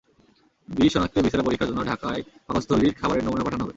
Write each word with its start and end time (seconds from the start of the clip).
বিষ 0.67 0.89
শনাক্তে 0.93 1.19
ভিসেরা 1.21 1.43
পরীক্ষার 1.43 1.69
জন্য 1.69 1.81
ঢাকায় 1.85 2.21
পাকস্থলীর 2.47 2.93
খাবারের 2.99 3.23
নমুনা 3.25 3.43
পাঠানো 3.43 3.63
হবে। 3.63 3.69